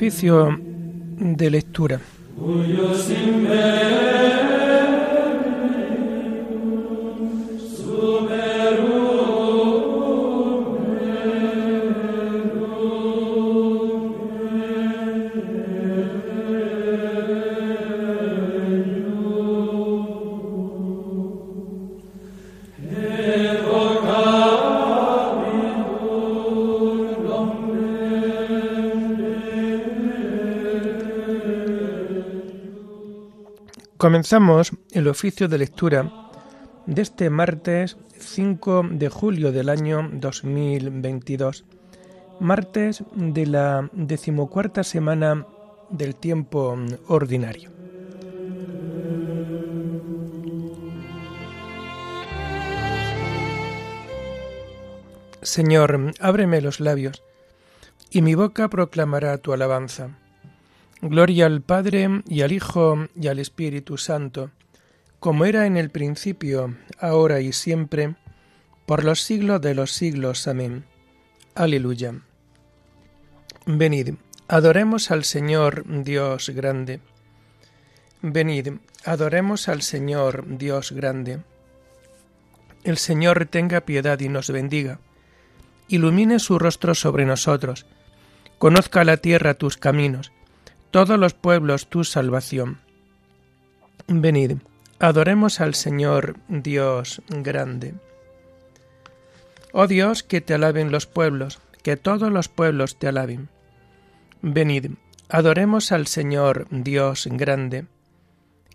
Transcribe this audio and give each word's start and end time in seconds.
Oficio 0.00 0.58
de 1.18 1.50
lectura. 1.50 2.00
Comenzamos 34.00 34.72
el 34.92 35.08
oficio 35.08 35.46
de 35.46 35.58
lectura 35.58 36.10
de 36.86 37.02
este 37.02 37.28
martes 37.28 37.98
5 38.18 38.86
de 38.92 39.10
julio 39.10 39.52
del 39.52 39.68
año 39.68 40.08
2022, 40.10 41.66
martes 42.40 43.04
de 43.14 43.44
la 43.44 43.90
decimocuarta 43.92 44.84
semana 44.84 45.46
del 45.90 46.14
tiempo 46.14 46.78
ordinario. 47.08 47.70
Señor, 55.42 56.14
ábreme 56.20 56.62
los 56.62 56.80
labios, 56.80 57.22
y 58.10 58.22
mi 58.22 58.34
boca 58.34 58.68
proclamará 58.68 59.36
tu 59.36 59.52
alabanza. 59.52 60.19
Gloria 61.02 61.46
al 61.46 61.62
Padre 61.62 62.20
y 62.26 62.42
al 62.42 62.52
Hijo 62.52 63.08
y 63.18 63.28
al 63.28 63.38
Espíritu 63.38 63.96
Santo, 63.96 64.50
como 65.18 65.46
era 65.46 65.64
en 65.64 65.78
el 65.78 65.88
principio, 65.88 66.76
ahora 66.98 67.40
y 67.40 67.54
siempre, 67.54 68.16
por 68.84 69.02
los 69.02 69.22
siglos 69.22 69.62
de 69.62 69.74
los 69.74 69.92
siglos. 69.92 70.46
Amén. 70.46 70.84
Aleluya. 71.54 72.20
Venid, 73.64 74.16
adoremos 74.46 75.10
al 75.10 75.24
Señor 75.24 75.84
Dios 75.86 76.50
grande. 76.50 77.00
Venid, 78.20 78.68
adoremos 79.06 79.68
al 79.70 79.80
Señor 79.80 80.44
Dios 80.58 80.92
grande. 80.92 81.40
El 82.84 82.98
Señor 82.98 83.46
tenga 83.46 83.80
piedad 83.80 84.20
y 84.20 84.28
nos 84.28 84.50
bendiga. 84.50 84.98
Ilumine 85.88 86.40
su 86.40 86.58
rostro 86.58 86.94
sobre 86.94 87.24
nosotros. 87.24 87.86
Conozca 88.58 89.02
la 89.04 89.16
tierra 89.16 89.54
tus 89.54 89.78
caminos 89.78 90.30
todos 90.90 91.18
los 91.18 91.34
pueblos 91.34 91.88
tu 91.88 92.04
salvación. 92.04 92.78
Venid, 94.08 94.58
adoremos 94.98 95.60
al 95.60 95.74
Señor 95.74 96.36
Dios 96.48 97.22
grande. 97.28 97.94
Oh 99.72 99.86
Dios, 99.86 100.24
que 100.24 100.40
te 100.40 100.54
alaben 100.54 100.90
los 100.90 101.06
pueblos, 101.06 101.60
que 101.82 101.96
todos 101.96 102.32
los 102.32 102.48
pueblos 102.48 102.98
te 102.98 103.06
alaben. 103.06 103.48
Venid, 104.42 104.92
adoremos 105.28 105.92
al 105.92 106.08
Señor 106.08 106.66
Dios 106.70 107.28
grande. 107.30 107.86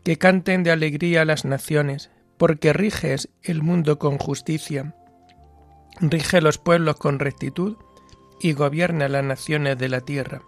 Que 0.03 0.17
canten 0.17 0.63
de 0.63 0.71
alegría 0.71 1.25
las 1.25 1.43
naciones, 1.43 2.11
porque 2.37 2.71
riges 2.71 3.27
el 3.43 3.61
mundo 3.61 3.99
con 3.99 4.17
justicia. 4.19 4.95
Rige 5.99 6.39
los 6.39 6.59
pueblos 6.59 6.95
con 6.95 7.19
rectitud 7.19 7.75
y 8.39 8.53
gobierna 8.53 9.09
las 9.09 9.23
naciones 9.23 9.77
de 9.77 9.89
la 9.89 10.01
tierra. 10.01 10.43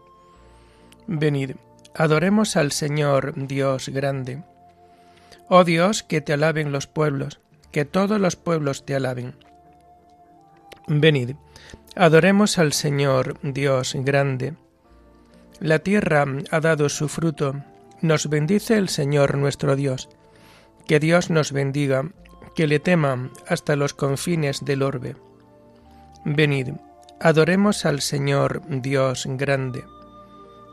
Venid, 1.07 1.51
adoremos 1.95 2.57
al 2.57 2.73
Señor 2.73 3.33
Dios 3.35 3.87
grande. 3.87 4.43
Oh 5.47 5.63
Dios, 5.63 6.03
que 6.03 6.19
te 6.19 6.33
alaben 6.33 6.73
los 6.73 6.85
pueblos, 6.85 7.39
que 7.71 7.85
todos 7.85 8.19
los 8.19 8.35
pueblos 8.35 8.85
te 8.85 8.93
alaben. 8.93 9.33
Venid, 10.87 11.35
adoremos 11.95 12.57
al 12.57 12.73
Señor 12.73 13.39
Dios 13.41 13.95
grande. 13.99 14.55
La 15.61 15.79
tierra 15.79 16.25
ha 16.51 16.59
dado 16.59 16.89
su 16.89 17.07
fruto, 17.07 17.63
nos 18.01 18.29
bendice 18.29 18.77
el 18.77 18.89
Señor 18.89 19.37
nuestro 19.37 19.77
Dios. 19.77 20.09
Que 20.87 20.99
Dios 20.99 21.29
nos 21.29 21.53
bendiga, 21.53 22.11
que 22.53 22.67
le 22.67 22.79
tema 22.79 23.31
hasta 23.47 23.77
los 23.77 23.93
confines 23.93 24.65
del 24.65 24.83
orbe. 24.83 25.15
Venid, 26.25 26.73
adoremos 27.21 27.85
al 27.85 28.01
Señor 28.01 28.61
Dios 28.67 29.25
grande. 29.29 29.85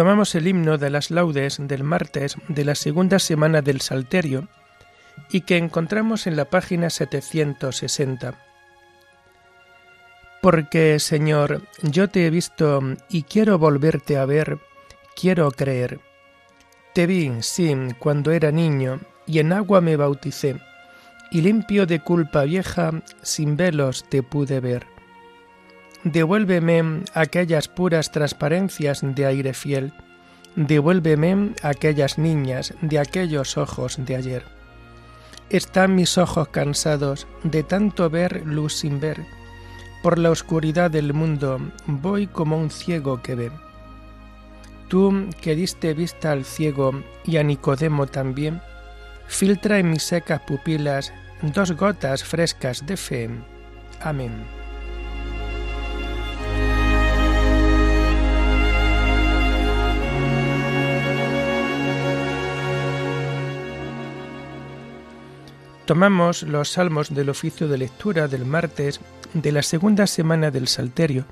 Tomamos 0.00 0.34
el 0.34 0.46
himno 0.46 0.78
de 0.78 0.88
las 0.88 1.10
laudes 1.10 1.58
del 1.60 1.84
martes 1.84 2.38
de 2.48 2.64
la 2.64 2.74
segunda 2.74 3.18
semana 3.18 3.60
del 3.60 3.82
Salterio 3.82 4.48
y 5.30 5.42
que 5.42 5.58
encontramos 5.58 6.26
en 6.26 6.36
la 6.36 6.46
página 6.46 6.88
760. 6.88 8.32
Porque, 10.40 10.98
Señor, 11.00 11.60
yo 11.82 12.08
te 12.08 12.24
he 12.24 12.30
visto 12.30 12.80
y 13.10 13.24
quiero 13.24 13.58
volverte 13.58 14.16
a 14.16 14.24
ver, 14.24 14.58
quiero 15.14 15.50
creer. 15.50 16.00
Te 16.94 17.06
vi, 17.06 17.30
sí, 17.40 17.76
cuando 17.98 18.30
era 18.30 18.50
niño, 18.50 19.00
y 19.26 19.38
en 19.40 19.52
agua 19.52 19.82
me 19.82 19.96
bauticé, 19.96 20.56
y 21.30 21.42
limpio 21.42 21.84
de 21.84 22.00
culpa 22.00 22.44
vieja, 22.44 22.90
sin 23.20 23.54
velos 23.54 24.06
te 24.08 24.22
pude 24.22 24.60
ver. 24.60 24.86
Devuélveme 26.04 27.02
aquellas 27.12 27.68
puras 27.68 28.10
transparencias 28.10 29.00
de 29.02 29.26
aire 29.26 29.52
fiel. 29.52 29.92
Devuélveme 30.56 31.54
aquellas 31.62 32.16
niñas 32.16 32.74
de 32.80 32.98
aquellos 32.98 33.58
ojos 33.58 33.98
de 33.98 34.16
ayer. 34.16 34.44
Están 35.50 35.94
mis 35.94 36.16
ojos 36.16 36.48
cansados 36.48 37.26
de 37.42 37.62
tanto 37.62 38.08
ver 38.08 38.46
luz 38.46 38.74
sin 38.74 38.98
ver. 38.98 39.26
Por 40.02 40.18
la 40.18 40.30
oscuridad 40.30 40.90
del 40.90 41.12
mundo 41.12 41.58
voy 41.86 42.26
como 42.26 42.56
un 42.56 42.70
ciego 42.70 43.20
que 43.20 43.34
ve. 43.34 43.52
Tú 44.88 45.28
que 45.42 45.54
diste 45.54 45.92
vista 45.92 46.32
al 46.32 46.44
ciego 46.44 47.02
y 47.24 47.36
a 47.36 47.42
Nicodemo 47.42 48.06
también, 48.06 48.62
filtra 49.26 49.78
en 49.78 49.90
mis 49.90 50.02
secas 50.02 50.40
pupilas 50.46 51.12
dos 51.42 51.72
gotas 51.72 52.24
frescas 52.24 52.86
de 52.86 52.96
fe. 52.96 53.30
Amén. 54.00 54.59
Tomamos 65.90 66.44
los 66.44 66.70
salmos 66.70 67.12
del 67.12 67.30
oficio 67.30 67.66
de 67.66 67.76
lectura 67.76 68.28
del 68.28 68.46
martes 68.46 69.00
de 69.34 69.50
la 69.50 69.64
segunda 69.64 70.06
semana 70.06 70.52
del 70.52 70.68
Salterio 70.68 71.24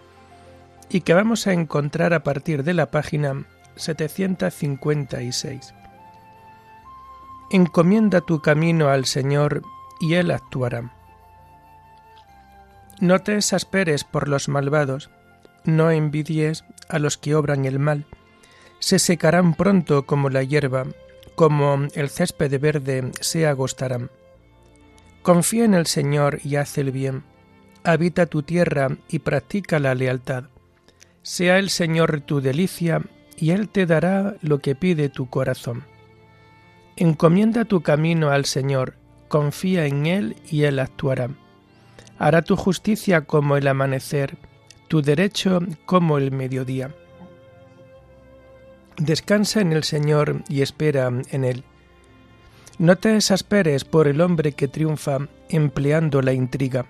y 0.90 1.02
que 1.02 1.14
vamos 1.14 1.46
a 1.46 1.52
encontrar 1.52 2.12
a 2.12 2.24
partir 2.24 2.64
de 2.64 2.74
la 2.74 2.90
página 2.90 3.44
756. 3.76 5.74
Encomienda 7.52 8.20
tu 8.20 8.42
camino 8.42 8.88
al 8.88 9.04
Señor 9.04 9.62
y 10.00 10.14
Él 10.14 10.32
actuará. 10.32 10.92
No 13.00 13.20
te 13.20 13.36
exasperes 13.36 14.02
por 14.02 14.26
los 14.26 14.48
malvados, 14.48 15.08
no 15.62 15.92
envidies 15.92 16.64
a 16.88 16.98
los 16.98 17.16
que 17.16 17.36
obran 17.36 17.64
el 17.64 17.78
mal, 17.78 18.06
se 18.80 18.98
secarán 18.98 19.54
pronto 19.54 20.04
como 20.04 20.30
la 20.30 20.42
hierba, 20.42 20.84
como 21.36 21.86
el 21.94 22.10
césped 22.10 22.60
verde 22.60 23.12
se 23.20 23.46
agostarán. 23.46 24.10
Confía 25.28 25.66
en 25.66 25.74
el 25.74 25.84
Señor 25.84 26.38
y 26.42 26.56
haz 26.56 26.78
el 26.78 26.90
bien. 26.90 27.22
Habita 27.84 28.24
tu 28.24 28.42
tierra 28.42 28.96
y 29.10 29.18
practica 29.18 29.78
la 29.78 29.94
lealtad. 29.94 30.44
Sea 31.20 31.58
el 31.58 31.68
Señor 31.68 32.22
tu 32.22 32.40
delicia 32.40 33.02
y 33.36 33.50
Él 33.50 33.68
te 33.68 33.84
dará 33.84 34.36
lo 34.40 34.60
que 34.60 34.74
pide 34.74 35.10
tu 35.10 35.28
corazón. 35.28 35.84
Encomienda 36.96 37.66
tu 37.66 37.82
camino 37.82 38.30
al 38.30 38.46
Señor, 38.46 38.94
confía 39.28 39.84
en 39.84 40.06
Él 40.06 40.36
y 40.50 40.62
Él 40.62 40.78
actuará. 40.78 41.28
Hará 42.18 42.40
tu 42.40 42.56
justicia 42.56 43.26
como 43.26 43.58
el 43.58 43.68
amanecer, 43.68 44.38
tu 44.88 45.02
derecho 45.02 45.60
como 45.84 46.16
el 46.16 46.32
mediodía. 46.32 46.94
Descansa 48.96 49.60
en 49.60 49.74
el 49.74 49.84
Señor 49.84 50.42
y 50.48 50.62
espera 50.62 51.12
en 51.30 51.44
Él. 51.44 51.64
No 52.78 52.94
te 52.94 53.16
exasperes 53.16 53.84
por 53.84 54.06
el 54.06 54.20
hombre 54.20 54.52
que 54.52 54.68
triunfa 54.68 55.26
empleando 55.48 56.22
la 56.22 56.32
intriga. 56.32 56.86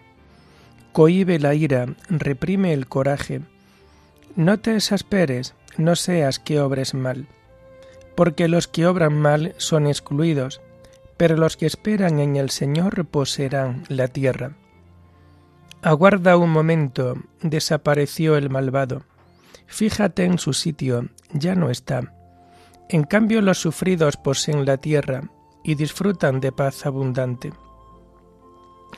Cohibe 0.93 1.39
la 1.39 1.55
ira, 1.55 1.87
reprime 2.11 2.75
el 2.75 2.87
coraje. 2.87 3.41
No 4.37 4.59
te 4.59 4.77
exasperes, 4.77 5.55
no 5.79 5.97
seas 5.97 6.39
que 6.39 6.61
obres 6.61 6.93
mal. 6.93 7.27
Porque 8.17 8.49
los 8.49 8.69
que 8.69 8.87
obran 8.87 9.19
mal 9.19 9.55
son 9.57 9.87
excluidos, 9.87 10.61
pero 11.17 11.39
los 11.39 11.57
que 11.57 11.65
esperan 11.65 12.21
en 12.21 12.37
el 12.37 12.51
Señor 12.51 13.07
poseerán 13.07 13.85
la 13.89 14.09
tierra. 14.09 14.57
Aguarda 15.81 16.37
un 16.37 16.51
momento, 16.51 17.17
desapareció 17.41 18.37
el 18.37 18.51
malvado. 18.51 19.05
Fíjate 19.67 20.25
en 20.25 20.39
su 20.39 20.53
sitio, 20.53 21.09
ya 21.33 21.55
no 21.55 21.71
está. 21.71 22.13
En 22.91 23.05
cambio 23.05 23.41
los 23.41 23.59
sufridos 23.59 24.19
poseen 24.19 24.67
la 24.67 24.77
tierra 24.77 25.31
y 25.63 25.75
disfrutan 25.75 26.41
de 26.41 26.53
paz 26.53 26.87
abundante. 26.87 27.53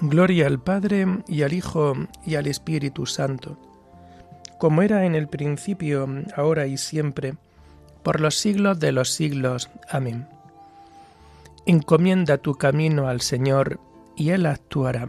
Gloria 0.01 0.47
al 0.47 0.61
Padre 0.61 1.07
y 1.27 1.43
al 1.43 1.53
Hijo 1.53 1.95
y 2.25 2.37
al 2.37 2.47
Espíritu 2.47 3.07
Santo, 3.07 3.59
como 4.59 4.83
era 4.83 5.05
en 5.05 5.15
el 5.15 5.29
principio, 5.29 6.07
ahora 6.37 6.67
y 6.67 6.77
siempre, 6.77 7.35
por 8.03 8.21
los 8.21 8.37
siglos 8.37 8.79
de 8.81 8.93
los 8.93 9.11
siglos. 9.11 9.71
Amén. 9.91 10.27
Encomienda 11.67 12.39
tu 12.39 12.55
camino 12.55 13.09
al 13.09 13.21
Señor, 13.21 13.81
y 14.17 14.31
Él 14.31 14.47
actuará. 14.47 15.09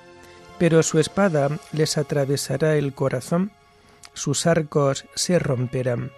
pero 0.61 0.83
su 0.83 0.99
espada 0.99 1.49
les 1.71 1.97
atravesará 1.97 2.75
el 2.75 2.93
corazón, 2.93 3.49
sus 4.13 4.45
arcos 4.45 5.05
se 5.15 5.39
romperán. 5.39 6.11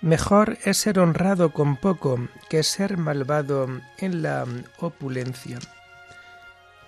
Mejor 0.00 0.56
es 0.64 0.78
ser 0.78 0.98
honrado 0.98 1.50
con 1.50 1.76
poco 1.76 2.18
que 2.48 2.62
ser 2.62 2.96
malvado 2.96 3.68
en 3.98 4.22
la 4.22 4.46
opulencia. 4.78 5.58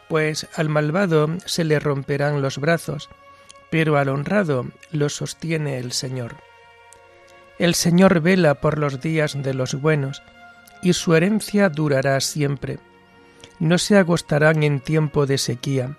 Pues 0.08 0.48
al 0.54 0.70
malvado 0.70 1.28
se 1.44 1.64
le 1.64 1.78
romperán 1.80 2.40
los 2.40 2.56
brazos, 2.56 3.10
pero 3.70 3.98
al 3.98 4.08
honrado 4.08 4.68
lo 4.90 5.10
sostiene 5.10 5.76
el 5.76 5.92
Señor. 5.92 6.36
El 7.58 7.74
Señor 7.74 8.20
vela 8.20 8.54
por 8.54 8.78
los 8.78 9.02
días 9.02 9.36
de 9.42 9.52
los 9.52 9.74
buenos, 9.74 10.22
y 10.80 10.94
su 10.94 11.14
herencia 11.14 11.68
durará 11.68 12.18
siempre. 12.22 12.78
No 13.58 13.76
se 13.76 13.98
agostarán 13.98 14.62
en 14.62 14.80
tiempo 14.80 15.26
de 15.26 15.36
sequía, 15.36 15.98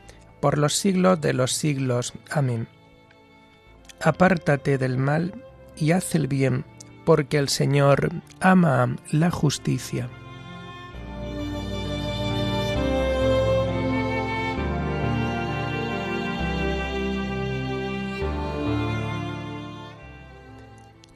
por 0.41 0.57
los 0.57 0.75
siglos 0.75 1.21
de 1.21 1.33
los 1.33 1.53
siglos. 1.53 2.13
Amén. 2.29 2.67
Apártate 4.01 4.77
del 4.77 4.97
mal 4.97 5.45
y 5.77 5.91
haz 5.91 6.15
el 6.15 6.27
bien, 6.27 6.65
porque 7.05 7.37
el 7.37 7.47
Señor 7.49 8.09
ama 8.39 8.97
la 9.11 9.31
justicia. 9.31 10.09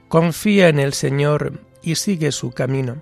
Confía 0.08 0.70
en 0.70 0.79
el 0.79 0.94
Señor 0.94 1.60
y 1.82 1.96
sigue 1.96 2.32
su 2.32 2.51
camino. 2.51 3.01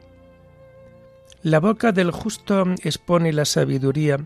La 1.43 1.59
boca 1.59 1.91
del 1.91 2.09
justo 2.09 2.63
expone 2.83 3.33
la 3.33 3.45
sabiduría, 3.45 4.25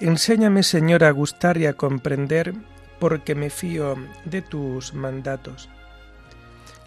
Enséñame, 0.00 0.62
Señor, 0.62 1.04
a 1.04 1.10
gustar 1.10 1.58
y 1.58 1.66
a 1.66 1.74
comprender, 1.74 2.54
porque 2.98 3.34
me 3.34 3.50
fío 3.50 3.96
de 4.24 4.40
tus 4.40 4.94
mandatos. 4.94 5.68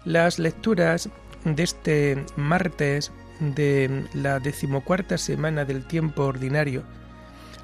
Las 0.04 0.40
lecturas 0.40 1.08
de 1.44 1.62
este 1.62 2.26
martes 2.36 3.12
de 3.38 4.04
la 4.14 4.40
decimocuarta 4.40 5.16
semana 5.16 5.64
del 5.64 5.86
tiempo 5.86 6.24
ordinario 6.24 6.82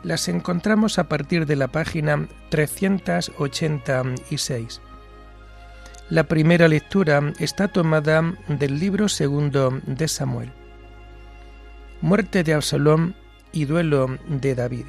las 0.05 0.29
encontramos 0.29 1.01
a 1.01 1.09
partir 1.09 1.47
de 1.47 1.57
la 1.57 1.67
página 1.69 2.29
386. 2.51 4.81
La 6.11 6.25
primera 6.25 6.69
lectura 6.69 7.33
está 7.39 7.69
tomada 7.69 8.35
del 8.49 8.79
libro 8.79 9.09
segundo 9.09 9.81
de 9.85 10.09
Samuel. 10.09 10.53
Muerte 12.01 12.45
de 12.45 12.55
Absalón 12.55 13.17
y 13.53 13.65
duelo 13.65 14.17
de 14.29 14.55
David. 14.55 14.87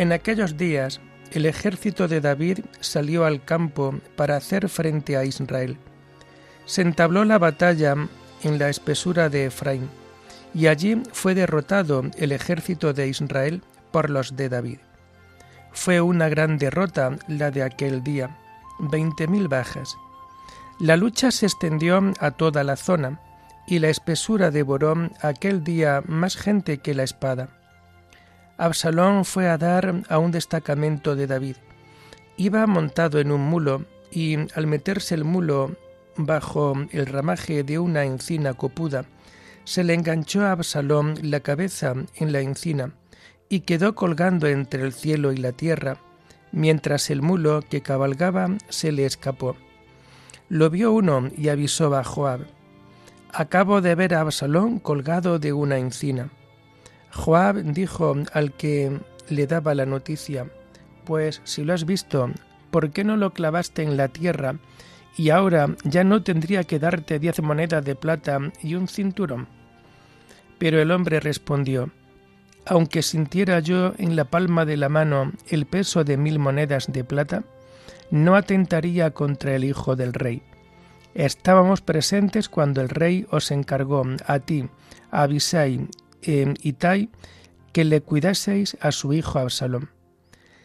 En 0.00 0.12
aquellos 0.12 0.56
días, 0.56 0.98
el 1.30 1.44
ejército 1.44 2.08
de 2.08 2.22
David 2.22 2.60
salió 2.80 3.26
al 3.26 3.44
campo 3.44 3.94
para 4.16 4.34
hacer 4.34 4.70
frente 4.70 5.18
a 5.18 5.26
Israel. 5.26 5.76
Se 6.64 6.80
entabló 6.80 7.26
la 7.26 7.38
batalla 7.38 8.08
en 8.42 8.58
la 8.58 8.70
espesura 8.70 9.28
de 9.28 9.44
Efraín, 9.44 9.90
y 10.54 10.68
allí 10.68 11.02
fue 11.12 11.34
derrotado 11.34 12.02
el 12.16 12.32
ejército 12.32 12.94
de 12.94 13.08
Israel 13.08 13.62
por 13.90 14.08
los 14.08 14.36
de 14.36 14.48
David. 14.48 14.78
Fue 15.72 16.00
una 16.00 16.30
gran 16.30 16.56
derrota 16.56 17.18
la 17.28 17.50
de 17.50 17.62
aquel 17.62 18.02
día, 18.02 18.38
veinte 18.78 19.28
mil 19.28 19.48
bajas. 19.48 19.98
La 20.78 20.96
lucha 20.96 21.30
se 21.30 21.44
extendió 21.44 22.00
a 22.20 22.30
toda 22.30 22.64
la 22.64 22.76
zona, 22.76 23.20
y 23.66 23.80
la 23.80 23.90
espesura 23.90 24.50
devoró 24.50 25.10
aquel 25.20 25.62
día 25.62 26.02
más 26.06 26.38
gente 26.38 26.78
que 26.78 26.94
la 26.94 27.02
espada. 27.02 27.59
Absalón 28.60 29.24
fue 29.24 29.48
a 29.48 29.56
dar 29.56 30.02
a 30.10 30.18
un 30.18 30.32
destacamento 30.32 31.16
de 31.16 31.26
David. 31.26 31.56
Iba 32.36 32.66
montado 32.66 33.18
en 33.18 33.32
un 33.32 33.40
mulo 33.40 33.86
y 34.10 34.36
al 34.54 34.66
meterse 34.66 35.14
el 35.14 35.24
mulo 35.24 35.74
bajo 36.16 36.74
el 36.90 37.06
ramaje 37.06 37.64
de 37.64 37.78
una 37.78 38.04
encina 38.04 38.52
copuda, 38.52 39.06
se 39.64 39.82
le 39.82 39.94
enganchó 39.94 40.44
a 40.44 40.52
Absalón 40.52 41.14
la 41.22 41.40
cabeza 41.40 41.94
en 42.16 42.32
la 42.32 42.40
encina 42.40 42.92
y 43.48 43.60
quedó 43.60 43.94
colgando 43.94 44.46
entre 44.46 44.82
el 44.82 44.92
cielo 44.92 45.32
y 45.32 45.38
la 45.38 45.52
tierra, 45.52 45.96
mientras 46.52 47.08
el 47.08 47.22
mulo 47.22 47.62
que 47.62 47.80
cabalgaba 47.80 48.50
se 48.68 48.92
le 48.92 49.06
escapó. 49.06 49.56
Lo 50.50 50.68
vio 50.68 50.92
uno 50.92 51.30
y 51.34 51.48
avisó 51.48 51.96
a 51.96 52.04
Joab. 52.04 52.40
Acabo 53.32 53.80
de 53.80 53.94
ver 53.94 54.14
a 54.14 54.20
Absalón 54.20 54.80
colgado 54.80 55.38
de 55.38 55.54
una 55.54 55.78
encina. 55.78 56.30
Joab 57.12 57.62
dijo 57.62 58.16
al 58.32 58.52
que 58.52 59.00
le 59.28 59.46
daba 59.46 59.74
la 59.74 59.86
noticia, 59.86 60.46
Pues 61.04 61.40
si 61.44 61.64
lo 61.64 61.74
has 61.74 61.84
visto, 61.84 62.30
¿por 62.70 62.90
qué 62.90 63.04
no 63.04 63.16
lo 63.16 63.32
clavaste 63.32 63.82
en 63.82 63.96
la 63.96 64.08
tierra? 64.08 64.56
Y 65.16 65.30
ahora 65.30 65.74
ya 65.84 66.04
no 66.04 66.22
tendría 66.22 66.64
que 66.64 66.78
darte 66.78 67.18
diez 67.18 67.40
monedas 67.42 67.84
de 67.84 67.94
plata 67.94 68.38
y 68.62 68.74
un 68.74 68.88
cinturón. 68.88 69.48
Pero 70.58 70.80
el 70.80 70.90
hombre 70.92 71.20
respondió, 71.20 71.90
Aunque 72.64 73.02
sintiera 73.02 73.58
yo 73.60 73.92
en 73.98 74.14
la 74.14 74.24
palma 74.24 74.64
de 74.64 74.76
la 74.76 74.88
mano 74.88 75.32
el 75.48 75.66
peso 75.66 76.04
de 76.04 76.16
mil 76.16 76.38
monedas 76.38 76.92
de 76.92 77.04
plata, 77.04 77.42
no 78.10 78.36
atentaría 78.36 79.10
contra 79.10 79.54
el 79.54 79.64
hijo 79.64 79.96
del 79.96 80.12
rey. 80.12 80.42
Estábamos 81.14 81.80
presentes 81.80 82.48
cuando 82.48 82.80
el 82.80 82.88
rey 82.88 83.26
os 83.30 83.50
encargó 83.50 84.04
a 84.26 84.38
ti, 84.38 84.68
a 85.10 85.22
Abisai 85.22 85.88
en 86.22 86.54
Itai 86.62 87.10
que 87.72 87.84
le 87.84 88.00
cuidaseis 88.00 88.76
a 88.80 88.92
su 88.92 89.12
hijo 89.12 89.38
Absalón. 89.38 89.90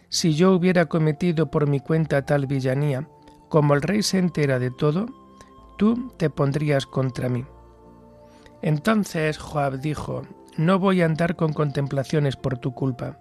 Si 0.09 0.33
yo 0.33 0.53
hubiera 0.53 0.85
cometido 0.85 1.51
por 1.51 1.67
mi 1.67 1.79
cuenta 1.79 2.25
tal 2.25 2.47
villanía, 2.47 3.07
como 3.49 3.73
el 3.73 3.81
rey 3.81 4.01
se 4.03 4.17
entera 4.17 4.59
de 4.59 4.71
todo, 4.71 5.07
tú 5.77 6.13
te 6.17 6.29
pondrías 6.29 6.85
contra 6.85 7.29
mí. 7.29 7.45
Entonces 8.61 9.37
Joab 9.37 9.79
dijo, 9.79 10.23
No 10.57 10.79
voy 10.79 11.01
a 11.01 11.05
andar 11.05 11.35
con 11.35 11.53
contemplaciones 11.53 12.35
por 12.35 12.57
tu 12.57 12.73
culpa. 12.73 13.19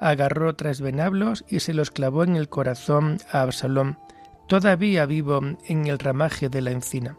Agarró 0.00 0.54
tres 0.54 0.80
venablos 0.80 1.44
y 1.48 1.60
se 1.60 1.74
los 1.74 1.90
clavó 1.90 2.22
en 2.22 2.36
el 2.36 2.48
corazón 2.48 3.18
a 3.32 3.42
Absalón, 3.42 3.98
todavía 4.46 5.06
vivo 5.06 5.40
en 5.66 5.86
el 5.86 5.98
ramaje 5.98 6.48
de 6.48 6.62
la 6.62 6.70
encina. 6.70 7.16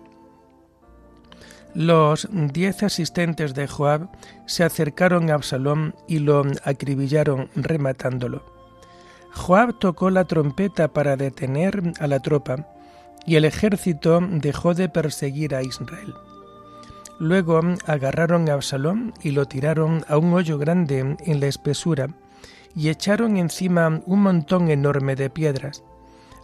Los 1.76 2.28
diez 2.32 2.82
asistentes 2.82 3.54
de 3.54 3.68
Joab 3.68 4.10
se 4.48 4.64
acercaron 4.64 5.30
a 5.30 5.36
Absalón 5.36 5.94
y 6.08 6.20
lo 6.20 6.44
acribillaron 6.64 7.50
rematándolo. 7.56 8.44
Joab 9.32 9.78
tocó 9.78 10.10
la 10.10 10.26
trompeta 10.26 10.88
para 10.88 11.16
detener 11.16 11.94
a 12.00 12.08
la 12.08 12.20
tropa, 12.20 12.68
y 13.26 13.36
el 13.36 13.46
ejército 13.46 14.20
dejó 14.22 14.74
de 14.74 14.90
perseguir 14.90 15.54
a 15.54 15.62
Israel. 15.62 16.16
Luego 17.20 17.62
agarraron 17.86 18.50
a 18.50 18.54
Absalón 18.54 19.14
y 19.22 19.32
lo 19.32 19.46
tiraron 19.46 20.04
a 20.08 20.18
un 20.18 20.34
hoyo 20.34 20.58
grande 20.58 21.18
en 21.20 21.40
la 21.40 21.46
espesura, 21.46 22.08
y 22.76 22.90
echaron 22.90 23.38
encima 23.38 24.02
un 24.06 24.24
montón 24.24 24.70
enorme 24.70 25.16
de 25.16 25.30
piedras. 25.30 25.84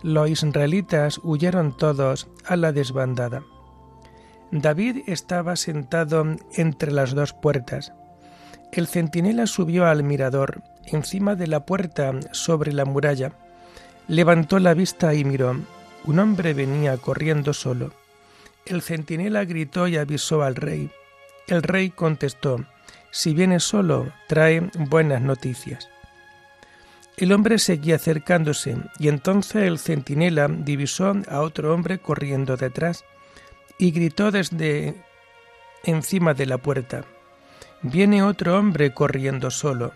Los 0.04 0.30
israelitas 0.30 1.20
huyeron 1.24 1.76
todos 1.76 2.28
a 2.46 2.56
la 2.56 2.72
desbandada. 2.72 3.44
David 4.62 5.04
estaba 5.08 5.58
sentado 5.58 6.26
entre 6.56 6.92
las 6.92 7.14
dos 7.14 7.34
puertas. 7.34 7.92
El 8.72 8.88
centinela 8.88 9.48
subió 9.48 9.86
al 9.86 10.04
mirador, 10.04 10.62
encima 10.86 11.36
de 11.36 11.48
la 11.48 11.66
puerta 11.66 12.14
sobre 12.32 12.72
la 12.72 12.86
muralla. 12.86 13.34
Levantó 14.08 14.60
la 14.60 14.74
vista 14.74 15.14
y 15.14 15.26
miró. 15.26 15.60
Un 16.06 16.20
hombre 16.20 16.54
venía 16.54 16.96
corriendo 16.96 17.52
solo. 17.52 17.92
El 18.66 18.82
centinela 18.82 19.44
gritó 19.44 19.90
y 19.90 19.98
avisó 19.98 20.42
al 20.42 20.56
rey. 20.56 20.90
El 21.48 21.62
rey 21.62 21.90
contestó, 21.90 22.66
Si 23.12 23.34
viene 23.34 23.60
solo, 23.60 24.14
trae 24.28 24.70
buenas 24.90 25.22
noticias. 25.22 25.90
El 27.18 27.34
hombre 27.34 27.60
seguía 27.60 27.96
acercándose, 27.96 28.78
y 29.00 29.10
entonces 29.10 29.64
el 29.64 29.80
centinela 29.80 30.48
divisó 30.48 31.14
a 31.30 31.42
otro 31.42 31.74
hombre 31.74 32.00
corriendo 32.00 32.56
detrás 32.56 33.04
y 33.78 33.92
gritó 33.92 34.32
desde 34.32 34.96
encima 35.84 36.34
de 36.34 36.46
la 36.46 36.58
puerta. 36.58 37.06
Viene 37.82 38.24
otro 38.24 38.58
hombre 38.58 38.94
corriendo 38.94 39.52
solo. 39.52 39.94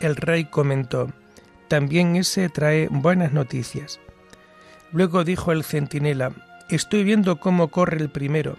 El 0.00 0.16
rey 0.16 0.44
comentó, 0.44 1.12
también 1.68 2.16
ese 2.16 2.48
trae 2.48 2.88
buenas 2.90 3.32
noticias. 3.32 4.00
Luego 4.92 5.24
dijo 5.24 5.52
el 5.52 5.64
centinela, 5.64 6.32
estoy 6.70 7.04
viendo 7.04 7.38
cómo 7.38 7.68
corre 7.68 7.98
el 7.98 8.10
primero. 8.10 8.56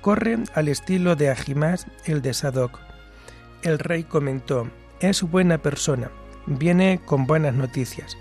Corre 0.00 0.38
al 0.54 0.68
estilo 0.68 1.16
de 1.16 1.30
Ahimás, 1.30 1.86
el 2.06 2.22
de 2.22 2.34
Sadoc. 2.34 2.78
El 3.62 3.78
rey 3.78 4.04
comentó, 4.04 4.70
es 5.00 5.22
buena 5.22 5.58
persona, 5.58 6.10
viene 6.46 7.00
con 7.04 7.26
buenas 7.26 7.54
noticias. 7.54 8.16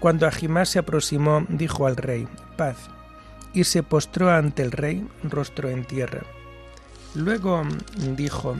Cuando 0.00 0.26
Ahimás 0.26 0.70
se 0.70 0.78
aproximó, 0.78 1.44
dijo 1.48 1.86
al 1.86 1.96
rey, 1.96 2.26
paz 2.56 2.90
y 3.56 3.64
se 3.64 3.82
postró 3.82 4.30
ante 4.30 4.62
el 4.62 4.70
rey, 4.70 5.08
rostro 5.22 5.70
en 5.70 5.86
tierra. 5.86 6.20
Luego 7.14 7.62
dijo, 8.14 8.54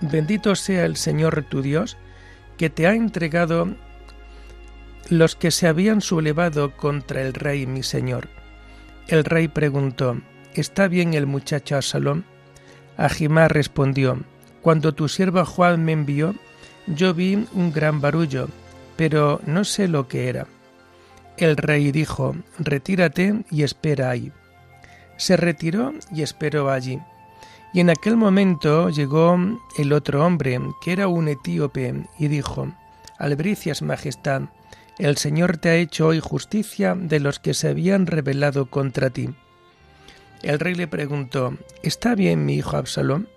Bendito 0.00 0.54
sea 0.54 0.84
el 0.84 0.96
Señor 0.96 1.44
tu 1.48 1.62
Dios, 1.62 1.96
que 2.58 2.70
te 2.70 2.86
ha 2.86 2.94
entregado 2.94 3.74
los 5.08 5.34
que 5.34 5.50
se 5.50 5.66
habían 5.66 6.00
sublevado 6.00 6.76
contra 6.76 7.22
el 7.22 7.34
rey 7.34 7.66
mi 7.66 7.82
señor. 7.82 8.28
El 9.08 9.24
rey 9.24 9.48
preguntó, 9.48 10.16
¿Está 10.54 10.86
bien 10.86 11.14
el 11.14 11.26
muchacho 11.26 11.74
Absalón? 11.74 12.24
Ajimá 12.96 13.48
respondió, 13.48 14.22
Cuando 14.62 14.94
tu 14.94 15.08
sierva 15.08 15.44
Juan 15.44 15.84
me 15.84 15.90
envió, 15.90 16.36
yo 16.86 17.14
vi 17.14 17.48
un 17.52 17.72
gran 17.72 18.00
barullo, 18.00 18.48
pero 18.96 19.40
no 19.44 19.64
sé 19.64 19.88
lo 19.88 20.06
que 20.06 20.28
era. 20.28 20.46
El 21.38 21.56
rey 21.56 21.92
dijo, 21.92 22.34
Retírate 22.58 23.44
y 23.50 23.62
espera 23.62 24.10
ahí. 24.10 24.32
Se 25.18 25.36
retiró 25.36 25.92
y 26.10 26.22
esperó 26.22 26.70
allí. 26.70 26.98
Y 27.74 27.80
en 27.80 27.90
aquel 27.90 28.16
momento 28.16 28.88
llegó 28.88 29.38
el 29.76 29.92
otro 29.92 30.24
hombre, 30.24 30.58
que 30.82 30.92
era 30.92 31.08
un 31.08 31.28
etíope, 31.28 32.06
y 32.18 32.28
dijo, 32.28 32.72
Albricias, 33.18 33.82
Majestad, 33.82 34.42
el 34.98 35.18
Señor 35.18 35.58
te 35.58 35.68
ha 35.68 35.74
hecho 35.74 36.06
hoy 36.06 36.20
justicia 36.20 36.94
de 36.94 37.20
los 37.20 37.38
que 37.38 37.52
se 37.52 37.68
habían 37.68 38.06
rebelado 38.06 38.70
contra 38.70 39.10
ti. 39.10 39.28
El 40.42 40.58
rey 40.58 40.74
le 40.74 40.86
preguntó, 40.88 41.54
¿Está 41.82 42.14
bien 42.14 42.46
mi 42.46 42.54
hijo 42.54 42.78
Absalón? 42.78 43.28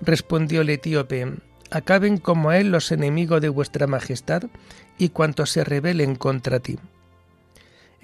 Respondió 0.00 0.62
el 0.62 0.70
etíope, 0.70 1.34
Acaben 1.70 2.16
como 2.16 2.52
él 2.52 2.70
los 2.70 2.90
enemigos 2.90 3.42
de 3.42 3.48
vuestra 3.50 3.86
Majestad 3.86 4.44
y 4.96 5.10
cuantos 5.10 5.50
se 5.50 5.64
rebelen 5.64 6.14
contra 6.14 6.60
ti. 6.60 6.78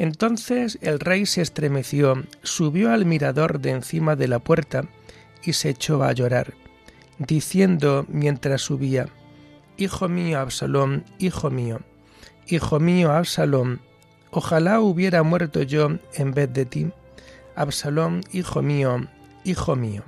Entonces 0.00 0.78
el 0.80 0.98
rey 0.98 1.26
se 1.26 1.42
estremeció, 1.42 2.24
subió 2.42 2.90
al 2.90 3.04
mirador 3.04 3.60
de 3.60 3.72
encima 3.72 4.16
de 4.16 4.28
la 4.28 4.38
puerta 4.38 4.86
y 5.44 5.52
se 5.52 5.68
echó 5.68 6.02
a 6.02 6.12
llorar, 6.14 6.54
diciendo 7.18 8.06
mientras 8.08 8.62
subía, 8.62 9.10
Hijo 9.76 10.08
mío 10.08 10.40
Absalón, 10.40 11.04
hijo 11.18 11.50
mío, 11.50 11.82
hijo 12.46 12.80
mío 12.80 13.12
Absalón, 13.12 13.82
ojalá 14.30 14.80
hubiera 14.80 15.22
muerto 15.22 15.60
yo 15.64 15.90
en 16.14 16.32
vez 16.32 16.50
de 16.50 16.64
ti. 16.64 16.90
Absalón, 17.54 18.22
hijo 18.32 18.62
mío, 18.62 19.06
hijo 19.44 19.76
mío. 19.76 20.02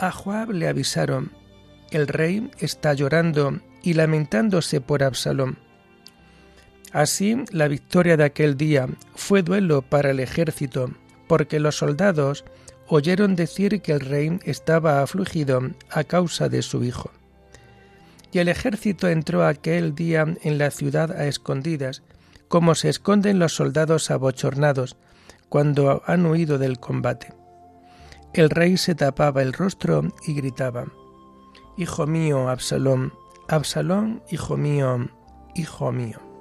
A 0.00 0.10
Joab 0.10 0.50
le 0.50 0.66
avisaron, 0.66 1.30
el 1.92 2.08
rey 2.08 2.50
está 2.58 2.94
llorando 2.94 3.60
y 3.84 3.92
lamentándose 3.94 4.80
por 4.80 5.04
Absalón. 5.04 5.63
Así, 6.94 7.36
la 7.50 7.66
victoria 7.66 8.16
de 8.16 8.22
aquel 8.22 8.56
día 8.56 8.88
fue 9.16 9.42
duelo 9.42 9.82
para 9.82 10.12
el 10.12 10.20
ejército, 10.20 10.92
porque 11.26 11.58
los 11.58 11.76
soldados 11.76 12.44
oyeron 12.86 13.34
decir 13.34 13.82
que 13.82 13.90
el 13.90 13.98
rey 13.98 14.38
estaba 14.44 15.02
afligido 15.02 15.60
a 15.90 16.04
causa 16.04 16.48
de 16.48 16.62
su 16.62 16.84
hijo. 16.84 17.10
Y 18.30 18.38
el 18.38 18.48
ejército 18.48 19.08
entró 19.08 19.44
aquel 19.44 19.96
día 19.96 20.24
en 20.42 20.56
la 20.56 20.70
ciudad 20.70 21.10
a 21.10 21.26
escondidas, 21.26 22.04
como 22.46 22.76
se 22.76 22.90
esconden 22.90 23.40
los 23.40 23.56
soldados 23.56 24.12
abochornados 24.12 24.96
cuando 25.48 26.00
han 26.06 26.24
huido 26.24 26.58
del 26.58 26.78
combate. 26.78 27.34
El 28.34 28.50
rey 28.50 28.76
se 28.76 28.94
tapaba 28.94 29.42
el 29.42 29.52
rostro 29.52 30.14
y 30.28 30.34
gritaba, 30.34 30.86
Hijo 31.76 32.06
mío, 32.06 32.48
Absalón, 32.48 33.12
Absalón, 33.48 34.22
hijo 34.30 34.56
mío, 34.56 35.10
hijo 35.56 35.90
mío. 35.90 36.33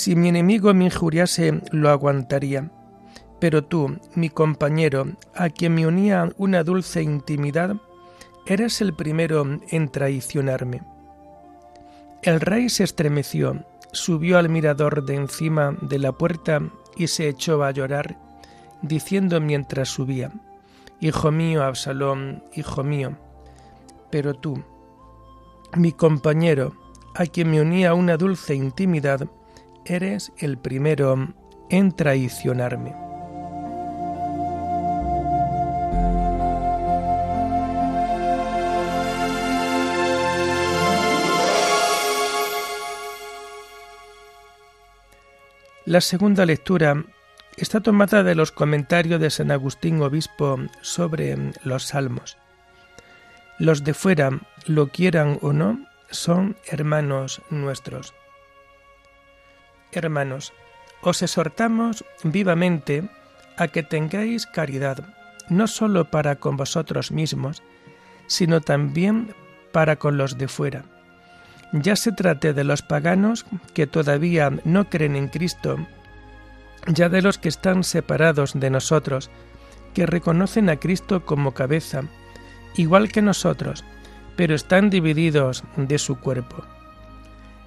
Si 0.00 0.16
mi 0.16 0.30
enemigo 0.30 0.72
me 0.72 0.86
injuriase, 0.86 1.60
lo 1.72 1.90
aguantaría. 1.90 2.70
Pero 3.38 3.64
tú, 3.64 3.98
mi 4.14 4.30
compañero, 4.30 5.08
a 5.34 5.50
quien 5.50 5.74
me 5.74 5.86
unía 5.86 6.32
una 6.38 6.64
dulce 6.64 7.02
intimidad, 7.02 7.76
eres 8.46 8.80
el 8.80 8.94
primero 8.94 9.44
en 9.68 9.90
traicionarme. 9.90 10.80
El 12.22 12.40
rey 12.40 12.70
se 12.70 12.84
estremeció, 12.84 13.66
subió 13.92 14.38
al 14.38 14.48
mirador 14.48 15.04
de 15.04 15.16
encima 15.16 15.76
de 15.82 15.98
la 15.98 16.12
puerta 16.12 16.62
y 16.96 17.08
se 17.08 17.28
echó 17.28 17.62
a 17.62 17.70
llorar, 17.70 18.16
diciendo 18.80 19.38
mientras 19.38 19.90
subía, 19.90 20.32
Hijo 20.98 21.30
mío, 21.30 21.62
Absalón, 21.62 22.42
hijo 22.54 22.82
mío, 22.82 23.18
pero 24.10 24.32
tú, 24.32 24.64
mi 25.76 25.92
compañero, 25.92 26.72
a 27.14 27.26
quien 27.26 27.50
me 27.50 27.60
unía 27.60 27.92
una 27.92 28.16
dulce 28.16 28.54
intimidad, 28.54 29.28
eres 29.90 30.32
el 30.38 30.56
primero 30.56 31.34
en 31.68 31.92
traicionarme. 31.92 32.94
La 45.86 46.00
segunda 46.00 46.46
lectura 46.46 47.04
está 47.56 47.80
tomada 47.80 48.22
de 48.22 48.36
los 48.36 48.52
comentarios 48.52 49.20
de 49.20 49.28
San 49.28 49.50
Agustín 49.50 50.00
Obispo 50.02 50.56
sobre 50.82 51.36
los 51.64 51.82
salmos. 51.82 52.36
Los 53.58 53.82
de 53.82 53.94
fuera, 53.94 54.30
lo 54.66 54.86
quieran 54.86 55.38
o 55.42 55.52
no, 55.52 55.84
son 56.10 56.56
hermanos 56.70 57.42
nuestros. 57.50 58.14
Hermanos, 59.92 60.52
os 61.02 61.22
exhortamos 61.22 62.04
vivamente 62.22 63.08
a 63.56 63.68
que 63.68 63.82
tengáis 63.82 64.46
caridad, 64.46 65.04
no 65.48 65.66
sólo 65.66 66.10
para 66.10 66.36
con 66.36 66.56
vosotros 66.56 67.10
mismos, 67.10 67.62
sino 68.26 68.60
también 68.60 69.34
para 69.72 69.96
con 69.96 70.16
los 70.16 70.38
de 70.38 70.48
fuera. 70.48 70.84
Ya 71.72 71.96
se 71.96 72.12
trate 72.12 72.52
de 72.52 72.64
los 72.64 72.82
paganos 72.82 73.46
que 73.74 73.86
todavía 73.86 74.50
no 74.64 74.88
creen 74.88 75.16
en 75.16 75.28
Cristo, 75.28 75.78
ya 76.86 77.08
de 77.08 77.22
los 77.22 77.38
que 77.38 77.48
están 77.48 77.84
separados 77.84 78.58
de 78.58 78.70
nosotros, 78.70 79.30
que 79.94 80.06
reconocen 80.06 80.68
a 80.68 80.76
Cristo 80.76 81.24
como 81.24 81.54
cabeza, 81.54 82.02
igual 82.76 83.10
que 83.10 83.22
nosotros, 83.22 83.84
pero 84.36 84.54
están 84.54 84.90
divididos 84.90 85.64
de 85.76 85.98
su 85.98 86.18
cuerpo. 86.18 86.64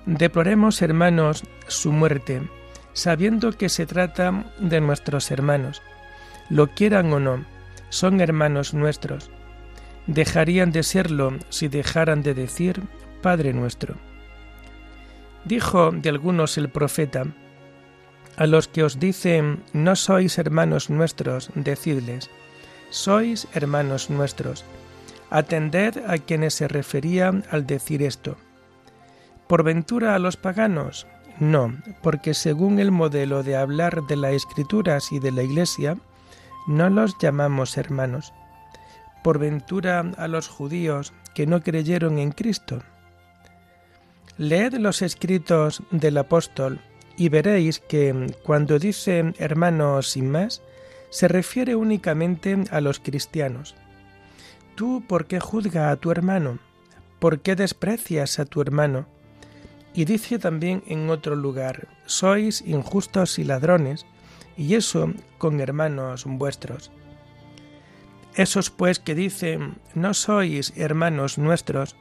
Deploremos, 0.05 0.81
hermanos, 0.81 1.43
su 1.67 1.93
muerte, 1.93 2.41
sabiendo 2.91 3.53
que 3.53 3.69
se 3.69 3.85
trata 3.85 4.51
de 4.59 4.81
nuestros 4.81 5.31
hermanos. 5.31 5.81
Lo 6.49 6.67
quieran 6.67 7.13
o 7.13 7.21
no, 7.21 7.45
son 7.87 8.19
hermanos 8.19 8.73
nuestros. 8.73 9.31
Dejarían 10.07 10.73
de 10.73 10.83
serlo 10.83 11.37
si 11.47 11.69
dejaran 11.69 12.21
de 12.21 12.33
decir 12.33 12.83
Padre 13.21 13.53
nuestro. 13.53 13.95
Dijo 15.45 15.91
de 15.91 16.09
algunos 16.09 16.57
el 16.57 16.67
profeta, 16.67 17.25
a 18.35 18.45
los 18.45 18.67
que 18.67 18.83
os 18.83 18.99
dicen 18.99 19.63
no 19.71 19.95
sois 19.95 20.37
hermanos 20.37 20.89
nuestros, 20.89 21.49
decidles, 21.55 22.29
sois 22.89 23.47
hermanos 23.53 24.09
nuestros. 24.09 24.65
Atended 25.29 25.97
a 26.07 26.17
quienes 26.17 26.55
se 26.55 26.67
referían 26.67 27.45
al 27.49 27.65
decir 27.65 28.03
esto 28.03 28.37
¿Por 29.53 29.61
ventura 29.61 30.15
a 30.15 30.17
los 30.17 30.35
paganos? 30.35 31.05
No, 31.39 31.77
porque 32.01 32.33
según 32.33 32.79
el 32.79 32.89
modelo 32.89 33.43
de 33.43 33.55
hablar 33.55 34.01
de 34.07 34.15
las 34.15 34.33
escrituras 34.33 35.11
y 35.11 35.19
de 35.19 35.31
la 35.31 35.43
Iglesia, 35.43 35.95
no 36.65 36.89
los 36.89 37.19
llamamos 37.19 37.77
hermanos. 37.77 38.33
¿Por 39.23 39.37
ventura 39.37 40.11
a 40.17 40.27
los 40.27 40.47
judíos 40.47 41.13
que 41.35 41.45
no 41.45 41.61
creyeron 41.61 42.17
en 42.17 42.31
Cristo? 42.31 42.81
Leed 44.39 44.73
los 44.73 45.03
escritos 45.03 45.83
del 45.91 46.17
apóstol 46.17 46.79
y 47.15 47.29
veréis 47.29 47.79
que 47.79 48.35
cuando 48.41 48.79
dice 48.79 49.35
hermanos 49.37 50.09
sin 50.09 50.31
más, 50.31 50.63
se 51.11 51.27
refiere 51.27 51.75
únicamente 51.75 52.63
a 52.71 52.81
los 52.81 52.99
cristianos. 52.99 53.75
¿Tú 54.73 55.03
por 55.07 55.27
qué 55.27 55.39
juzga 55.39 55.91
a 55.91 55.95
tu 55.97 56.09
hermano? 56.09 56.57
¿Por 57.19 57.41
qué 57.41 57.55
desprecias 57.55 58.39
a 58.39 58.45
tu 58.45 58.59
hermano? 58.59 59.12
Y 59.93 60.05
dice 60.05 60.39
también 60.39 60.83
en 60.87 61.09
otro 61.09 61.35
lugar, 61.35 61.87
sois 62.05 62.61
injustos 62.61 63.37
y 63.37 63.43
ladrones, 63.43 64.05
y 64.57 64.75
eso 64.75 65.11
con 65.37 65.59
hermanos 65.59 66.25
vuestros. 66.25 66.91
Esos 68.35 68.71
pues 68.71 68.99
que 68.99 69.13
dicen, 69.13 69.75
no 69.93 70.13
sois 70.13 70.73
hermanos 70.75 71.37
nuestros, 71.37 71.95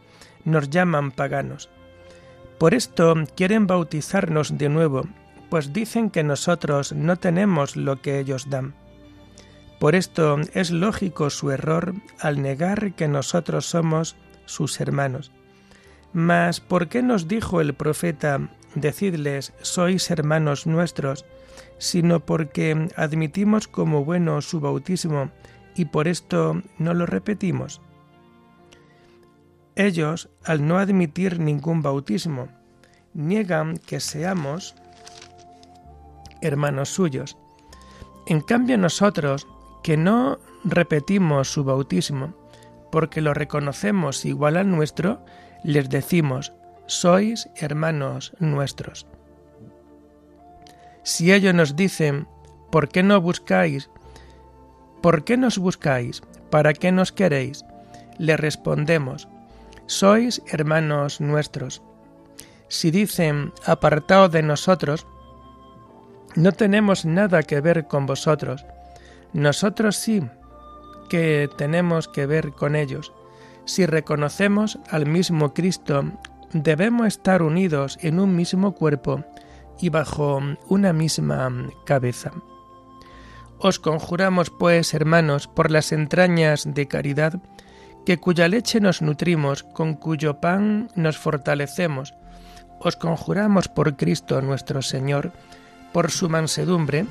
nos 0.44 0.70
llaman 0.70 1.10
paganos. 1.10 1.68
Por 2.58 2.74
esto 2.74 3.14
quieren 3.36 3.66
bautizarnos 3.66 4.56
de 4.56 4.68
nuevo, 4.68 5.02
pues 5.50 5.72
dicen 5.72 6.08
que 6.08 6.22
nosotros 6.22 6.92
no 6.92 7.16
tenemos 7.16 7.76
lo 7.76 8.00
que 8.00 8.18
ellos 8.18 8.48
dan. 8.48 8.74
Por 9.78 9.94
esto 9.94 10.38
es 10.54 10.70
lógico 10.70 11.28
su 11.28 11.50
error 11.50 11.94
al 12.20 12.40
negar 12.40 12.94
que 12.94 13.08
nosotros 13.08 13.66
somos 13.66 14.16
sus 14.46 14.80
hermanos. 14.80 15.32
Mas, 16.12 16.60
¿por 16.60 16.88
qué 16.88 17.02
nos 17.02 17.26
dijo 17.26 17.60
el 17.60 17.74
profeta, 17.74 18.50
decidles, 18.74 19.52
sois 19.62 20.10
hermanos 20.10 20.66
nuestros, 20.66 21.24
sino 21.78 22.20
porque 22.20 22.88
admitimos 22.96 23.66
como 23.66 24.04
bueno 24.04 24.40
su 24.42 24.60
bautismo 24.60 25.30
y 25.74 25.86
por 25.86 26.08
esto 26.08 26.62
no 26.78 26.92
lo 26.92 27.06
repetimos? 27.06 27.80
Ellos, 29.74 30.28
al 30.44 30.66
no 30.66 30.78
admitir 30.78 31.40
ningún 31.40 31.80
bautismo, 31.80 32.48
niegan 33.14 33.78
que 33.78 34.00
seamos 34.00 34.74
hermanos 36.42 36.90
suyos. 36.90 37.38
En 38.26 38.42
cambio 38.42 38.76
nosotros, 38.76 39.46
que 39.82 39.96
no 39.96 40.38
repetimos 40.64 41.50
su 41.50 41.64
bautismo, 41.64 42.34
porque 42.90 43.22
lo 43.22 43.32
reconocemos 43.32 44.26
igual 44.26 44.58
al 44.58 44.70
nuestro, 44.70 45.24
les 45.64 45.88
decimos, 45.88 46.52
sois 46.86 47.48
hermanos 47.56 48.32
nuestros. 48.38 49.06
Si 51.02 51.32
ellos 51.32 51.54
nos 51.54 51.76
dicen, 51.76 52.26
¿por 52.70 52.88
qué 52.88 53.02
no 53.02 53.20
buscáis? 53.20 53.90
¿Por 55.00 55.24
qué 55.24 55.36
nos 55.36 55.58
buscáis? 55.58 56.22
¿Para 56.50 56.74
qué 56.74 56.92
nos 56.92 57.12
queréis? 57.12 57.64
Le 58.18 58.36
respondemos, 58.36 59.28
sois 59.86 60.42
hermanos 60.46 61.20
nuestros. 61.20 61.82
Si 62.68 62.90
dicen, 62.90 63.52
apartaos 63.66 64.30
de 64.30 64.42
nosotros, 64.42 65.06
no 66.36 66.52
tenemos 66.52 67.04
nada 67.04 67.42
que 67.42 67.60
ver 67.60 67.86
con 67.86 68.06
vosotros. 68.06 68.64
Nosotros 69.32 69.96
sí 69.96 70.22
que 71.08 71.50
tenemos 71.58 72.08
que 72.08 72.26
ver 72.26 72.52
con 72.52 72.76
ellos. 72.76 73.12
Si 73.64 73.86
reconocemos 73.86 74.78
al 74.90 75.06
mismo 75.06 75.54
Cristo, 75.54 76.04
debemos 76.52 77.06
estar 77.06 77.42
unidos 77.42 77.98
en 78.02 78.18
un 78.18 78.34
mismo 78.34 78.72
cuerpo 78.72 79.24
y 79.80 79.88
bajo 79.88 80.40
una 80.68 80.92
misma 80.92 81.50
cabeza. 81.86 82.32
Os 83.58 83.78
conjuramos, 83.78 84.50
pues, 84.50 84.92
hermanos, 84.94 85.46
por 85.46 85.70
las 85.70 85.92
entrañas 85.92 86.64
de 86.74 86.88
caridad, 86.88 87.40
que 88.04 88.18
cuya 88.18 88.48
leche 88.48 88.80
nos 88.80 89.02
nutrimos, 89.02 89.62
con 89.62 89.94
cuyo 89.94 90.40
pan 90.40 90.88
nos 90.96 91.16
fortalecemos, 91.16 92.14
os 92.80 92.96
conjuramos 92.96 93.68
por 93.68 93.96
Cristo 93.96 94.42
nuestro 94.42 94.82
Señor, 94.82 95.32
por 95.92 96.10
su 96.10 96.28
mansedumbre, 96.28 97.06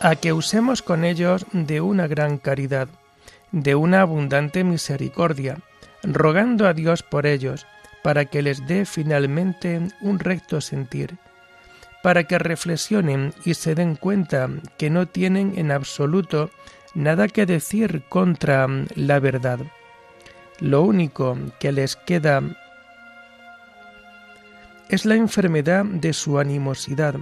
a 0.00 0.16
que 0.16 0.32
usemos 0.32 0.80
con 0.80 1.04
ellos 1.04 1.44
de 1.52 1.82
una 1.82 2.06
gran 2.06 2.38
caridad, 2.38 2.88
de 3.52 3.74
una 3.74 4.00
abundante 4.00 4.64
misericordia, 4.64 5.58
rogando 6.02 6.66
a 6.66 6.74
Dios 6.74 7.02
por 7.02 7.26
ellos, 7.26 7.66
para 8.02 8.24
que 8.24 8.42
les 8.42 8.66
dé 8.66 8.84
finalmente 8.84 9.80
un 10.00 10.18
recto 10.18 10.60
sentir, 10.60 11.18
para 12.02 12.24
que 12.24 12.38
reflexionen 12.38 13.32
y 13.44 13.54
se 13.54 13.74
den 13.74 13.94
cuenta 13.94 14.48
que 14.76 14.90
no 14.90 15.06
tienen 15.06 15.54
en 15.56 15.70
absoluto 15.70 16.50
nada 16.94 17.28
que 17.28 17.46
decir 17.46 18.02
contra 18.08 18.66
la 18.96 19.20
verdad. 19.20 19.60
Lo 20.58 20.82
único 20.82 21.38
que 21.58 21.72
les 21.72 21.96
queda 21.96 22.42
es 24.88 25.04
la 25.04 25.14
enfermedad 25.14 25.84
de 25.84 26.12
su 26.12 26.38
animosidad, 26.38 27.14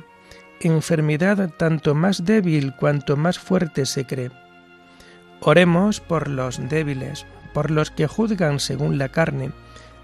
enfermedad 0.60 1.50
tanto 1.56 1.94
más 1.94 2.24
débil 2.24 2.74
cuanto 2.74 3.16
más 3.16 3.38
fuerte 3.38 3.86
se 3.86 4.04
cree. 4.04 4.30
Oremos 5.40 6.00
por 6.00 6.28
los 6.28 6.68
débiles, 6.68 7.26
por 7.52 7.70
los 7.70 7.90
que 7.90 8.06
juzgan 8.06 8.60
según 8.60 8.98
la 8.98 9.08
carne, 9.08 9.50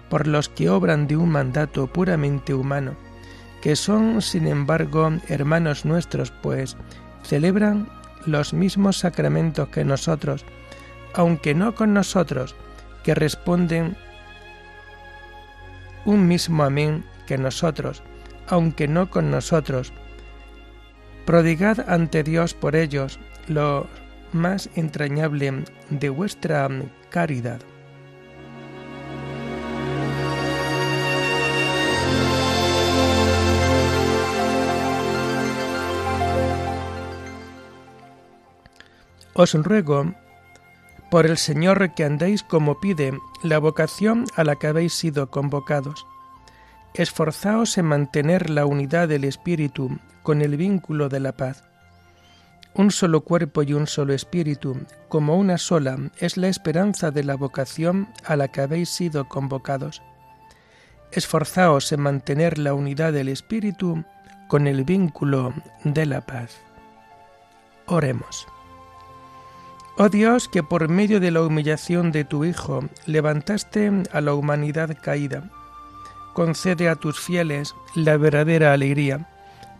por 0.09 0.27
los 0.27 0.49
que 0.49 0.69
obran 0.69 1.07
de 1.07 1.17
un 1.17 1.29
mandato 1.29 1.87
puramente 1.87 2.53
humano, 2.53 2.95
que 3.61 3.75
son, 3.75 4.21
sin 4.21 4.47
embargo, 4.47 5.11
hermanos 5.27 5.85
nuestros, 5.85 6.31
pues 6.31 6.77
celebran 7.23 7.89
los 8.25 8.53
mismos 8.53 8.97
sacramentos 8.97 9.69
que 9.69 9.83
nosotros, 9.83 10.45
aunque 11.13 11.55
no 11.55 11.75
con 11.75 11.93
nosotros, 11.93 12.55
que 13.03 13.15
responden 13.15 13.97
un 16.05 16.27
mismo 16.27 16.63
amén 16.63 17.03
que 17.25 17.37
nosotros, 17.37 18.03
aunque 18.47 18.87
no 18.87 19.09
con 19.09 19.29
nosotros. 19.31 19.91
Prodigad 21.25 21.89
ante 21.89 22.23
Dios 22.23 22.53
por 22.53 22.75
ellos 22.75 23.19
lo 23.47 23.87
más 24.33 24.69
entrañable 24.75 25.65
de 25.89 26.09
vuestra 26.09 26.69
caridad. 27.09 27.59
Os 39.39 39.53
ruego, 39.53 40.15
por 41.11 41.27
el 41.27 41.37
Señor, 41.37 41.93
que 41.93 42.03
andéis 42.03 42.41
como 42.41 42.79
pide 42.79 43.13
la 43.43 43.59
vocación 43.59 44.25
a 44.35 44.43
la 44.43 44.55
que 44.55 44.65
habéis 44.65 44.93
sido 44.93 45.29
convocados. 45.29 46.07
Esforzaos 46.95 47.77
en 47.77 47.85
mantener 47.85 48.49
la 48.49 48.65
unidad 48.65 49.07
del 49.07 49.25
Espíritu 49.25 49.99
con 50.23 50.41
el 50.41 50.57
vínculo 50.57 51.07
de 51.07 51.19
la 51.19 51.33
paz. 51.33 51.66
Un 52.77 52.91
solo 52.91 53.21
cuerpo 53.21 53.63
y 53.63 53.73
un 53.73 53.87
solo 53.87 54.13
espíritu, 54.13 54.77
como 55.09 55.35
una 55.35 55.57
sola, 55.57 55.97
es 56.19 56.37
la 56.37 56.47
esperanza 56.47 57.09
de 57.09 57.23
la 57.23 57.35
vocación 57.35 58.07
a 58.23 58.35
la 58.35 58.49
que 58.49 58.61
habéis 58.61 58.89
sido 58.89 59.27
convocados. 59.27 60.03
Esforzaos 61.11 61.91
en 61.91 62.01
mantener 62.01 62.59
la 62.59 62.75
unidad 62.75 63.13
del 63.13 63.29
espíritu 63.29 64.03
con 64.47 64.67
el 64.67 64.83
vínculo 64.83 65.55
de 65.85 66.05
la 66.05 66.21
paz. 66.21 66.61
Oremos. 67.87 68.45
Oh 69.97 70.09
Dios, 70.09 70.47
que 70.47 70.61
por 70.61 70.87
medio 70.87 71.19
de 71.19 71.31
la 71.31 71.41
humillación 71.41 72.11
de 72.11 72.25
tu 72.25 72.45
Hijo 72.45 72.87
levantaste 73.07 73.91
a 74.11 74.21
la 74.21 74.35
humanidad 74.35 74.95
caída, 75.01 75.49
concede 76.33 76.89
a 76.89 76.95
tus 76.95 77.19
fieles 77.19 77.73
la 77.95 78.17
verdadera 78.17 78.71
alegría, 78.73 79.27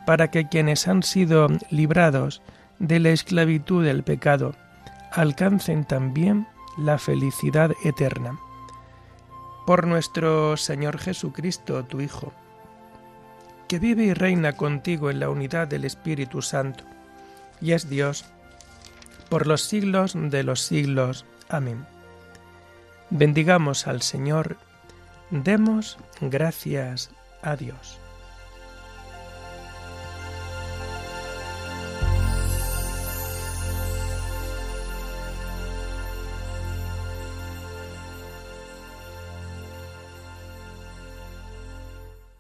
para 0.08 0.32
que 0.32 0.48
quienes 0.48 0.88
han 0.88 1.04
sido 1.04 1.48
librados 1.70 2.42
de 2.80 3.00
la 3.00 3.10
esclavitud 3.10 3.84
del 3.84 4.04
pecado 4.04 4.56
alcancen 5.12 5.86
también 5.86 6.48
la 6.78 6.98
felicidad 6.98 7.72
eterna. 7.84 8.40
Por 9.66 9.88
nuestro 9.88 10.56
Señor 10.58 10.98
Jesucristo, 10.98 11.84
tu 11.86 12.02
Hijo, 12.02 12.34
que 13.68 13.80
vive 13.80 14.04
y 14.04 14.14
reina 14.14 14.54
contigo 14.54 15.10
en 15.10 15.20
la 15.20 15.30
unidad 15.30 15.68
del 15.68 15.86
Espíritu 15.86 16.42
Santo, 16.42 16.84
y 17.60 17.74
es 17.74 17.90
Dios, 17.90 18.26
por 19.30 19.48
los 19.48 19.64
siglos 19.64 20.14
de 20.16 20.44
los 20.44 20.62
siglos. 20.62 21.26
Amén. 21.50 21.86
Bendigamos 23.10 23.88
al 23.88 24.02
Señor, 24.02 24.58
demos 25.32 25.98
gracias 26.22 27.10
a 27.42 27.56
Dios. 27.56 28.00